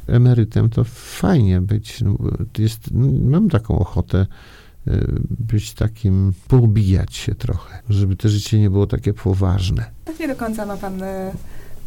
Emerytem 0.10 0.70
to 0.70 0.84
fajnie 0.84 1.62
być. 1.62 2.02
No, 2.02 2.16
jest, 2.58 2.92
mam 3.24 3.50
taką 3.50 3.80
ochotę 3.80 4.26
yy, 4.86 5.08
być 5.40 5.74
takim, 5.74 6.34
poubijać 6.48 7.16
się 7.16 7.36
trochę, 7.36 7.80
żeby 7.90 8.16
to 8.16 8.30
życie 8.30 8.60
nie 8.60 8.70
było 8.70 8.88
takie 8.88 9.14
poważne. 9.14 9.86
Tak 10.06 10.20
nie 10.20 10.28
do 10.28 10.36
końca 10.36 10.66
ma 10.66 10.78
pan 10.78 11.04
e, 11.04 11.32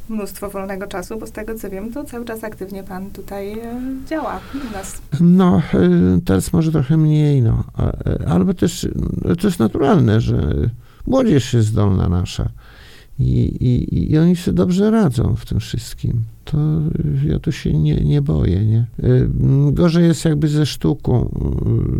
mnóstwo 0.08 0.50
wolnego 0.50 0.86
czasu, 0.86 1.18
bo 1.18 1.26
z 1.26 1.32
tego 1.32 1.54
co 1.54 1.70
wiem, 1.70 1.92
to 1.92 2.04
cały 2.04 2.24
czas 2.24 2.44
aktywnie 2.44 2.82
pan 2.82 3.10
tutaj 3.10 3.52
e, 3.58 3.80
działa 4.08 4.40
u 4.54 4.72
nas. 4.72 5.02
No, 5.20 5.62
teraz 6.24 6.52
może 6.52 6.72
trochę 6.72 6.96
mniej, 6.96 7.42
no, 7.42 7.64
e, 7.78 8.28
albo 8.28 8.54
też 8.54 8.88
to 9.40 9.46
jest 9.46 9.58
naturalne, 9.58 10.20
że 10.20 10.52
młodzież 11.06 11.54
jest 11.54 11.68
zdolna 11.68 12.08
nasza 12.08 12.48
I, 13.18 13.40
i, 13.40 14.12
I 14.12 14.18
oni 14.18 14.36
sobie 14.36 14.56
dobrze 14.56 14.90
radzą 14.90 15.36
w 15.36 15.46
tym 15.46 15.60
wszystkim. 15.60 16.24
To 16.52 16.58
ja 17.24 17.38
tu 17.38 17.52
się 17.52 17.72
nie, 17.72 17.94
nie 17.94 18.22
boję, 18.22 18.66
nie? 18.66 18.86
Y, 19.04 19.28
Gorzej 19.72 20.04
jest 20.04 20.24
jakby 20.24 20.48
ze 20.48 20.66
sztuką, 20.66 21.30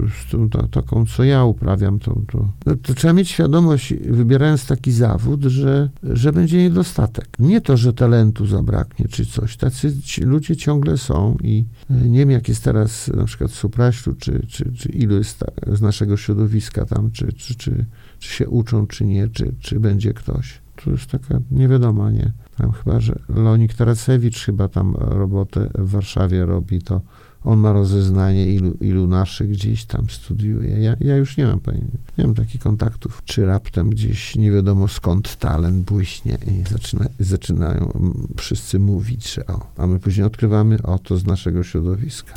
y, 0.06 0.28
z 0.28 0.30
tą 0.30 0.48
ta, 0.48 0.68
taką, 0.68 1.06
co 1.06 1.24
ja 1.24 1.44
uprawiam, 1.44 1.98
to, 1.98 2.20
to, 2.32 2.48
no 2.66 2.76
to 2.82 2.94
trzeba 2.94 3.14
mieć 3.14 3.28
świadomość, 3.28 3.94
wybierając 3.94 4.66
taki 4.66 4.92
zawód, 4.92 5.42
że, 5.42 5.90
że 6.02 6.32
będzie 6.32 6.58
niedostatek. 6.58 7.28
Nie 7.38 7.60
to, 7.60 7.76
że 7.76 7.92
talentu 7.92 8.46
zabraknie, 8.46 9.08
czy 9.08 9.26
coś. 9.26 9.56
Tacy 9.56 9.96
ludzie 10.20 10.56
ciągle 10.56 10.98
są 10.98 11.36
i 11.42 11.64
y, 11.90 12.08
nie 12.08 12.18
wiem, 12.18 12.30
jak 12.30 12.48
jest 12.48 12.64
teraz 12.64 13.08
na 13.08 13.24
przykład 13.24 13.50
w 13.50 13.54
Supraślu, 13.54 14.14
czy, 14.14 14.46
czy, 14.48 14.72
czy 14.72 14.88
ilu 14.88 15.16
jest 15.16 15.38
ta, 15.38 15.74
z 15.74 15.80
naszego 15.80 16.16
środowiska 16.16 16.84
tam, 16.86 17.10
czy, 17.10 17.32
czy, 17.32 17.54
czy, 17.54 17.84
czy 18.18 18.28
się 18.28 18.48
uczą, 18.48 18.86
czy 18.86 19.04
nie, 19.04 19.28
czy, 19.28 19.54
czy 19.60 19.80
będzie 19.80 20.14
ktoś 20.14 20.62
to 20.84 20.90
jest 20.90 21.06
taka 21.06 21.40
niewiadoma, 21.50 22.10
nie? 22.10 22.32
Tam 22.56 22.72
chyba, 22.72 23.00
że 23.00 23.18
Leonik 23.28 23.74
Taracewicz 23.74 24.44
chyba 24.44 24.68
tam 24.68 24.94
robotę 24.98 25.70
w 25.74 25.90
Warszawie 25.90 26.46
robi, 26.46 26.82
to 26.82 27.00
on 27.44 27.58
ma 27.58 27.72
rozeznanie, 27.72 28.54
ilu, 28.54 28.72
ilu 28.80 29.06
naszych 29.06 29.50
gdzieś 29.50 29.84
tam 29.84 30.10
studiuje. 30.10 30.68
Ja, 30.68 30.96
ja 31.00 31.16
już 31.16 31.36
nie 31.36 31.46
mam 31.46 31.60
pojęcia, 31.60 31.98
nie 32.18 32.24
mam 32.26 32.34
takich 32.34 32.60
kontaktów. 32.60 33.22
Czy 33.24 33.46
raptem 33.46 33.90
gdzieś 33.90 34.36
nie 34.36 34.50
wiadomo 34.52 34.88
skąd 34.88 35.36
talent 35.36 35.84
błyśnie 35.84 36.38
i 36.46 36.70
zaczyna, 36.70 37.06
zaczynają 37.20 37.92
wszyscy 38.36 38.78
mówić, 38.78 39.32
że 39.34 39.46
o, 39.46 39.66
a 39.76 39.86
my 39.86 39.98
później 40.00 40.26
odkrywamy, 40.26 40.82
o, 40.82 40.98
to 40.98 41.16
z 41.18 41.26
naszego 41.26 41.62
środowiska. 41.62 42.34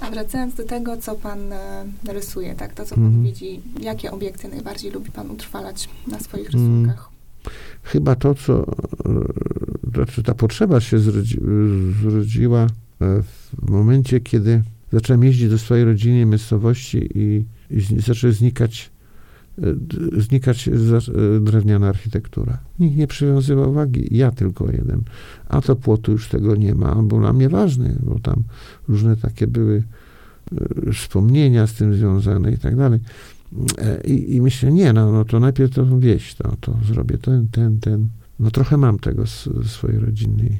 A 0.00 0.10
wracając 0.10 0.54
do 0.54 0.64
tego, 0.64 0.96
co 0.96 1.14
pan 1.14 1.52
e, 1.52 1.84
rysuje, 2.12 2.54
tak, 2.54 2.74
to 2.74 2.84
co 2.84 2.94
pan 2.94 3.22
widzi, 3.22 3.60
jakie 3.80 4.12
obiekty 4.12 4.48
najbardziej 4.48 4.90
lubi 4.90 5.10
pan 5.10 5.30
utrwalać 5.30 5.88
na 6.06 6.20
swoich 6.20 6.46
Mhm. 6.46 6.64
rysunkach? 6.64 7.11
Chyba 7.82 8.14
to, 8.14 8.34
co, 8.34 8.66
znaczy 9.94 10.22
ta 10.22 10.34
potrzeba 10.34 10.80
się 10.80 10.98
zrodzi, 10.98 11.40
zrodziła 12.02 12.62
e, 12.62 12.68
w 13.62 13.70
momencie, 13.70 14.20
kiedy 14.20 14.62
zacząłem 14.92 15.24
jeździć 15.24 15.48
do 15.48 15.58
swojej 15.58 15.84
rodzinnej 15.84 16.26
miejscowości 16.26 17.08
i, 17.14 17.44
i 17.70 17.80
znikać, 18.32 18.90
e, 19.62 20.20
znikać 20.20 20.70
drewniana 21.40 21.88
architektura. 21.88 22.58
Nikt 22.78 22.96
nie 22.96 23.06
przywiązywał 23.06 23.72
wagi, 23.72 24.08
ja 24.10 24.30
tylko 24.30 24.72
jeden. 24.72 25.02
A 25.48 25.60
to 25.60 25.76
płotu 25.76 26.12
już 26.12 26.28
tego 26.28 26.56
nie 26.56 26.74
ma. 26.74 26.96
On 26.96 27.08
był 27.08 27.20
dla 27.20 27.32
mnie 27.32 27.48
ważny, 27.48 27.96
bo 28.02 28.18
tam 28.18 28.42
różne 28.88 29.16
takie 29.16 29.46
były 29.46 29.82
wspomnienia 30.92 31.66
z 31.66 31.74
tym 31.74 31.94
związane 31.94 32.52
i 32.52 32.58
tak 32.58 32.76
dalej. 32.76 33.00
E, 33.78 34.00
I, 34.04 34.34
I 34.36 34.40
myślę, 34.40 34.72
nie, 34.72 34.92
no, 34.92 35.12
no 35.12 35.24
to 35.24 35.40
najpierw 35.40 35.74
to 35.74 35.98
wieś, 35.98 36.34
to, 36.34 36.56
to 36.60 36.78
zrobię 36.84 37.18
ten, 37.18 37.48
ten, 37.48 37.80
ten. 37.80 38.08
No 38.38 38.50
trochę 38.50 38.76
mam 38.76 38.98
tego 38.98 39.26
z, 39.26 39.44
z 39.44 39.70
swojej 39.70 39.98
rodzinnej 39.98 40.58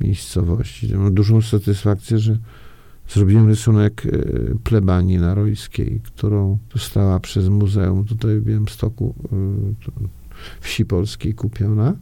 miejscowości. 0.00 0.96
Mam 0.96 1.14
dużą 1.14 1.42
satysfakcję, 1.42 2.18
że 2.18 2.38
zrobiłem 3.08 3.48
rysunek 3.48 4.06
e, 4.06 4.10
plebanii 4.64 5.18
narojskiej, 5.18 6.00
którą 6.04 6.58
została 6.74 7.20
przez 7.20 7.48
muzeum 7.48 8.04
tutaj 8.04 8.40
w 8.40 8.44
Białymstoku 8.44 9.14
e, 9.32 10.06
wsi 10.60 10.84
polskiej 10.84 11.34
kupiona. 11.34 11.96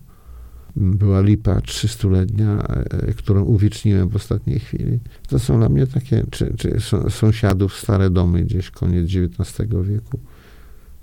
Była 0.77 1.21
lipa 1.21 1.59
300-letnia, 1.61 2.59
e, 2.69 3.13
którą 3.13 3.43
uwieczniłem 3.45 4.09
w 4.09 4.17
ostatniej 4.17 4.61
chwili. 4.61 5.01
To 5.29 5.39
są 5.39 5.59
dla 5.59 5.69
mnie 5.69 5.87
takie, 5.87 6.25
czy, 6.31 6.55
czy 6.59 6.81
są- 6.81 7.11
sąsiadów, 7.11 7.77
stare 7.77 8.11
domy 8.11 8.43
gdzieś 8.45 8.71
koniec 8.71 9.05
XIX 9.05 9.69
wieku, 9.83 10.19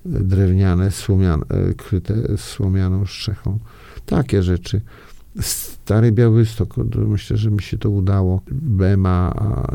e, 0.05 0.09
drewniane, 0.19 0.91
słomiane, 0.91 1.45
e, 1.49 1.73
kryte 1.73 2.37
słomianą 2.37 3.05
strzechą. 3.05 3.59
Takie 4.05 4.43
rzeczy. 4.43 4.81
Stary 5.41 6.11
Białystok, 6.11 6.75
to 6.91 6.99
myślę, 6.99 7.37
że 7.37 7.51
mi 7.51 7.61
się 7.61 7.77
to 7.77 7.89
udało. 7.89 8.41
Bema 8.51 9.33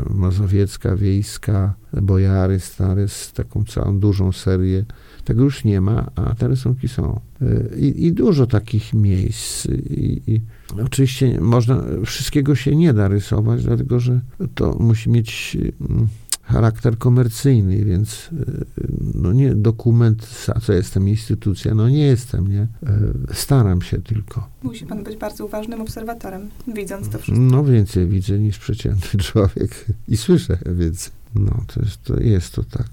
mazowiecka, 0.09 0.95
wiejska, 0.95 1.73
Bojary 2.01 2.59
stare, 2.59 3.07
z 3.07 3.33
taką 3.33 3.63
całą 3.63 3.99
dużą 3.99 4.31
serię. 4.31 4.85
Tego 5.25 5.43
już 5.43 5.63
nie 5.63 5.81
ma, 5.81 6.11
a 6.15 6.35
te 6.35 6.47
rysunki 6.47 6.87
są. 6.87 7.19
E, 7.41 7.79
I, 7.79 8.05
i 8.05 8.13
dużo 8.13 8.47
takich 8.47 8.93
miejsc. 8.93 9.65
I, 9.65 10.21
I 10.27 10.41
oczywiście 10.83 11.41
można, 11.41 11.83
wszystkiego 12.05 12.55
się 12.55 12.75
nie 12.75 12.93
da 12.93 13.07
rysować, 13.07 13.63
dlatego 13.63 13.99
że 13.99 14.21
to 14.55 14.77
musi 14.79 15.09
mieć 15.09 15.57
mm, 15.81 16.07
charakter 16.41 16.97
komercyjny, 16.97 17.85
więc 17.85 18.29
e, 18.33 18.85
no 19.13 19.33
nie 19.33 19.55
dokument, 19.55 20.27
co 20.61 20.73
jestem, 20.73 21.09
instytucja, 21.09 21.75
no 21.75 21.89
nie 21.89 22.05
jestem, 22.05 22.47
nie? 22.47 22.61
E, 22.61 22.99
Staram 23.33 23.81
się 23.81 24.01
tylko. 24.01 24.49
Musi 24.63 24.85
pan 24.85 25.03
być 25.03 25.17
bardzo 25.17 25.45
uważnym 25.45 25.81
obserwatorem, 25.81 26.49
widząc 26.67 27.09
to 27.09 27.19
wszystko. 27.19 27.45
No 27.45 27.63
więcej 27.63 28.07
widzę 28.07 28.39
niż 28.39 28.59
przeciętny 28.59 29.19
człowiek 29.31 29.85
i 30.07 30.17
słyszę 30.17 30.57
więcej. 30.65 31.11
No 31.35 31.63
to 31.73 31.81
jest 31.81 32.03
to, 32.03 32.19
jest 32.19 32.53
to 32.53 32.63
tak. 32.63 32.87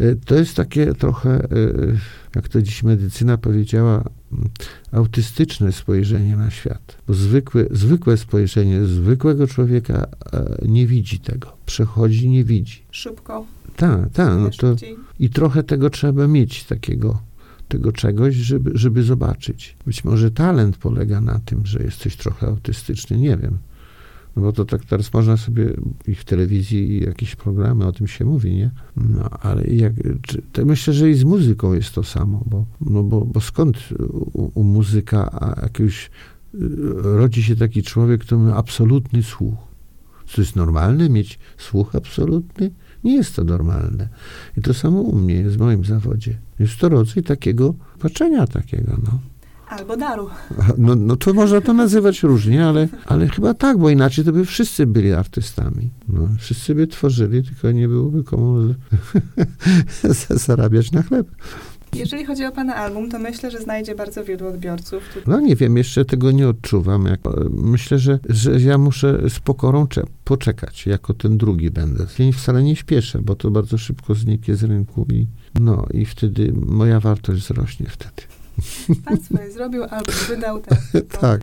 E, 0.00 0.14
To 0.14 0.34
jest 0.34 0.56
takie 0.56 0.94
trochę, 0.94 1.30
e, 1.30 1.48
jak 2.34 2.48
to 2.48 2.62
dziś 2.62 2.82
medycyna 2.82 3.38
powiedziała, 3.38 4.04
mm, 4.32 4.48
autystyczne 4.92 5.72
spojrzenie 5.72 6.36
na 6.36 6.50
świat. 6.50 6.96
Bo 7.06 7.14
zwykłe, 7.14 7.66
zwykłe 7.70 8.16
spojrzenie 8.16 8.84
zwykłego 8.84 9.46
człowieka 9.46 10.06
e, 10.32 10.56
nie 10.68 10.86
widzi 10.86 11.20
tego. 11.20 11.52
Przechodzi, 11.66 12.28
nie 12.28 12.44
widzi. 12.44 12.82
Szybko, 12.90 13.46
Tak, 13.76 14.10
tak, 14.12 14.38
no 14.38 14.50
to 14.50 14.76
i 15.18 15.30
trochę 15.30 15.62
tego 15.62 15.90
trzeba 15.90 16.26
mieć, 16.26 16.64
takiego, 16.64 17.20
tego 17.68 17.92
czegoś, 17.92 18.34
żeby, 18.34 18.70
żeby 18.74 19.02
zobaczyć. 19.02 19.76
Być 19.86 20.04
może 20.04 20.30
talent 20.30 20.76
polega 20.76 21.20
na 21.20 21.38
tym, 21.38 21.66
że 21.66 21.82
jesteś 21.82 22.16
trochę 22.16 22.46
autystyczny, 22.46 23.18
nie 23.18 23.36
wiem. 23.36 23.58
No 24.36 24.42
bo 24.42 24.52
to 24.52 24.64
tak 24.64 24.84
teraz 24.84 25.12
można 25.12 25.36
sobie 25.36 25.74
i 26.08 26.14
w 26.14 26.24
telewizji 26.24 26.92
i 26.92 27.04
jakieś 27.04 27.36
programy 27.36 27.86
o 27.86 27.92
tym 27.92 28.06
się 28.06 28.24
mówi, 28.24 28.54
nie? 28.54 28.70
No 28.96 29.30
ale 29.30 29.64
jak, 29.64 29.92
czy, 30.22 30.42
to 30.52 30.64
myślę, 30.64 30.94
że 30.94 31.10
i 31.10 31.14
z 31.14 31.24
muzyką 31.24 31.72
jest 31.72 31.94
to 31.94 32.04
samo, 32.04 32.44
bo, 32.46 32.66
no 32.80 33.02
bo, 33.02 33.20
bo 33.20 33.40
skąd 33.40 33.76
u, 34.32 34.60
u 34.60 34.64
muzyka 34.64 35.30
a 35.32 35.62
jakiegoś 35.62 36.10
y, 36.54 36.58
rodzi 37.02 37.42
się 37.42 37.56
taki 37.56 37.82
człowiek, 37.82 38.20
który 38.20 38.40
ma 38.40 38.56
absolutny 38.56 39.22
słuch. 39.22 39.70
To 40.34 40.40
jest 40.40 40.56
normalne 40.56 41.08
mieć 41.08 41.38
słuch 41.58 41.94
absolutny? 41.96 42.70
Nie 43.04 43.16
jest 43.16 43.36
to 43.36 43.44
normalne. 43.44 44.08
I 44.58 44.60
to 44.60 44.74
samo 44.74 45.00
u 45.00 45.16
mnie 45.16 45.34
jest 45.34 45.56
w 45.56 45.60
moim 45.60 45.84
zawodzie. 45.84 46.38
Jest 46.58 46.78
to 46.78 46.88
rodzaj 46.88 47.22
takiego 47.22 47.74
patrzenia 47.98 48.46
takiego, 48.46 48.98
no. 49.04 49.18
Albo 49.70 49.96
daru. 49.96 50.28
No, 50.78 50.94
no 50.94 51.16
to 51.16 51.34
można 51.34 51.60
to 51.60 51.72
nazywać 51.72 52.22
różnie, 52.22 52.66
ale, 52.66 52.88
ale 53.06 53.28
chyba 53.28 53.54
tak, 53.54 53.78
bo 53.78 53.90
inaczej 53.90 54.24
to 54.24 54.32
by 54.32 54.44
wszyscy 54.44 54.86
byli 54.86 55.12
artystami. 55.12 55.90
No, 56.08 56.28
wszyscy 56.38 56.74
by 56.74 56.86
tworzyli, 56.86 57.42
tylko 57.42 57.70
nie 57.72 57.88
byłoby 57.88 58.24
komu 58.24 58.74
zarabiać 60.46 60.92
na 60.92 61.02
chleb. 61.02 61.26
Jeżeli 61.94 62.24
chodzi 62.24 62.44
o 62.44 62.52
pana 62.52 62.74
album, 62.74 63.10
to 63.10 63.18
myślę, 63.18 63.50
że 63.50 63.58
znajdzie 63.58 63.94
bardzo 63.94 64.24
wielu 64.24 64.46
odbiorców. 64.48 65.02
No 65.26 65.40
nie 65.40 65.56
wiem, 65.56 65.76
jeszcze 65.76 66.04
tego 66.04 66.30
nie 66.30 66.48
odczuwam. 66.48 67.06
Jak, 67.06 67.20
myślę, 67.50 67.98
że, 67.98 68.18
że 68.28 68.60
ja 68.60 68.78
muszę 68.78 69.18
z 69.28 69.40
pokorą 69.40 69.86
cze- 69.86 70.06
poczekać, 70.24 70.86
jako 70.86 71.14
ten 71.14 71.38
drugi 71.38 71.70
będę. 71.70 72.06
Ja 72.18 72.32
wcale 72.32 72.62
nie 72.62 72.76
śpieszę, 72.76 73.18
bo 73.22 73.34
to 73.34 73.50
bardzo 73.50 73.78
szybko 73.78 74.14
zniknie 74.14 74.56
z 74.56 74.62
rynku 74.64 75.06
i 75.12 75.26
no 75.60 75.86
i 75.94 76.04
wtedy 76.06 76.52
moja 76.66 77.00
wartość 77.00 77.42
wzrośnie 77.42 77.86
wtedy. 77.88 78.22
Pan 79.04 79.20
swoje 79.20 79.52
zrobił, 79.52 79.82
album 79.84 80.14
wydał, 80.28 80.60
tylko 80.60 81.18
Tak. 81.20 81.40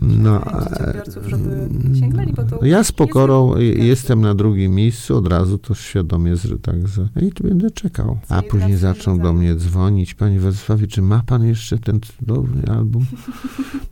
No, 0.00 0.36
e, 0.46 0.86
odbiorców, 0.86 1.24
żeby 1.26 1.68
sięgnęli 2.00 2.32
po 2.32 2.44
to. 2.44 2.64
Ja 2.64 2.84
z 2.84 2.92
pokorą 2.92 3.56
Jest- 3.56 3.78
je- 3.78 3.86
jestem 3.86 4.20
na 4.20 4.34
drugim 4.34 4.74
miejscu, 4.74 5.16
od 5.16 5.28
razu 5.28 5.58
to 5.58 5.74
świadomie, 5.74 6.36
że 6.36 6.58
tak, 6.58 6.88
że 6.88 7.08
i 7.22 7.32
tu 7.32 7.44
będę 7.44 7.70
czekał. 7.70 8.18
A 8.28 8.42
później 8.42 8.76
zaczną 8.76 9.18
do- 9.18 9.24
do 9.24 9.32
mnie 9.32 9.54
dzwonić, 9.56 10.14
panie 10.14 10.40
Władysławie, 10.40 10.86
czy 10.86 11.02
ma 11.02 11.22
pan 11.26 11.44
jeszcze 11.46 11.78
ten 11.78 12.00
cudowny 12.00 12.62
album? 12.76 13.06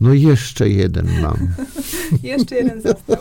No 0.01 0.13
jeszcze 0.13 0.69
jeden 0.69 1.07
mam. 1.21 1.37
Jeszcze 2.23 2.55
jeden 2.55 2.81
został. 2.81 3.17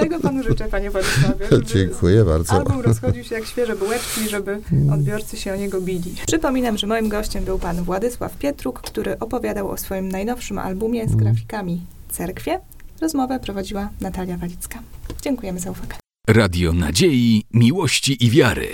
Tego 0.00 0.20
panu 0.20 0.42
życzę, 0.42 0.64
panie 0.64 0.90
Władysławie. 0.90 1.46
żeby 1.50 1.64
Dziękuję 1.74 2.24
bardzo. 2.24 2.52
Album 2.52 2.80
rozchodził 2.80 3.24
się 3.24 3.34
jak 3.34 3.46
świeże 3.46 3.76
bułeczki, 3.76 4.28
żeby 4.28 4.60
odbiorcy 4.92 5.36
się 5.36 5.52
o 5.52 5.56
niego 5.56 5.80
bili. 5.80 6.14
Przypominam, 6.26 6.78
że 6.78 6.86
moim 6.86 7.08
gościem 7.08 7.44
był 7.44 7.58
pan 7.58 7.76
Władysław 7.84 8.36
Pietruk, 8.38 8.80
który 8.80 9.18
opowiadał 9.18 9.70
o 9.70 9.76
swoim 9.76 10.08
najnowszym 10.08 10.58
albumie 10.58 11.04
z 11.04 11.12
Mm. 11.12 11.18
grafikami 11.24 11.80
Cerkwie. 12.10 12.60
Rozmowę 13.00 13.40
prowadziła 13.40 13.88
Natalia 14.00 14.36
Walicka. 14.36 14.78
Dziękujemy 15.22 15.60
za 15.60 15.70
uwagę. 15.70 15.96
Radio 16.28 16.72
Nadziei, 16.72 17.44
Miłości 17.54 18.24
i 18.26 18.30
Wiary. 18.30 18.68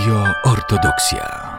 Radio 0.00 0.32
Ortodoksja. 0.44 1.49